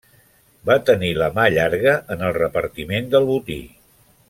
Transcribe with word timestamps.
Va 0.69 0.77
tenir 0.89 1.11
la 1.19 1.27
mà 1.35 1.45
llarga 1.57 1.93
en 2.17 2.25
el 2.31 2.33
repartiment 2.39 3.13
del 3.13 3.31
botí. 3.31 3.61